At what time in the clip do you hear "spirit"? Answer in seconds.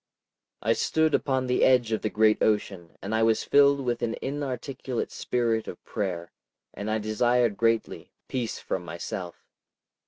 5.11-5.67